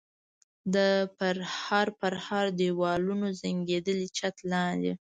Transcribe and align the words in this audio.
د 0.73 0.75
پرهر 1.17 1.87
پرهر 1.99 2.45
دېوالونو 2.59 3.27
زنګېدلي 3.41 4.07
چت 4.17 4.35
لاندې. 4.51 4.93